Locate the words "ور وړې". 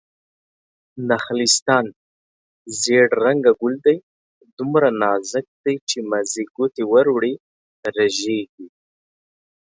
6.91-7.33